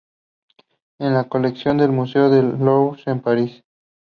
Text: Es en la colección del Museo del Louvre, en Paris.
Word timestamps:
Es 0.97 1.05
en 1.05 1.13
la 1.13 1.25
colección 1.29 1.77
del 1.77 1.91
Museo 1.91 2.31
del 2.31 2.57
Louvre, 2.57 3.03
en 3.05 3.19
Paris. 3.21 3.63